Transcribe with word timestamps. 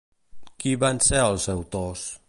Qui 0.63 0.73
van 0.85 1.03
ser 1.09 1.21
els 1.27 1.47
autors? 1.57 2.09